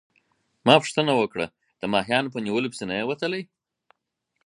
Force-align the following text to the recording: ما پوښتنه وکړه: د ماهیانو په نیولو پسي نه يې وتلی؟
ما 0.65 0.75
پوښتنه 0.81 1.13
وکړه: 1.17 1.45
د 1.81 1.83
ماهیانو 1.93 2.33
په 2.33 2.39
نیولو 2.45 2.71
پسي 2.73 2.85
نه 2.89 2.95
يې 2.99 3.05
وتلی؟ 3.07 3.41